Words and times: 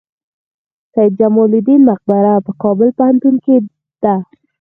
سید 0.93 1.11
جمال 1.19 1.51
الدین 1.57 1.81
مقبره 1.89 2.33
په 2.45 2.51
کابل 2.61 2.89
پوهنتون 2.97 3.35
کې 3.43 3.55
ده؟ 4.03 4.15